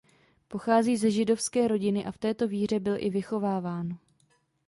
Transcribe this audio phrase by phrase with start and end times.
[0.47, 3.97] Pochází ze židovské rodiny a v této víře byl i vychováván.